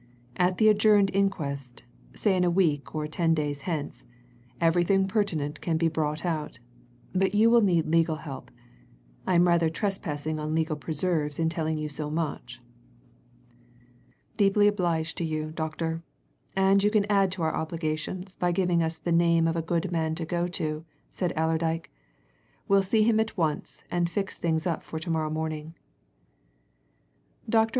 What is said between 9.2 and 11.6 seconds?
I am rather trespassing on legal preserves in